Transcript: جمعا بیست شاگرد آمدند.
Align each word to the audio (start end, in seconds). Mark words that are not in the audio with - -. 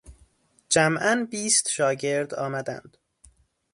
جمعا 0.69 1.27
بیست 1.31 1.69
شاگرد 1.69 2.33
آمدند. 2.33 2.97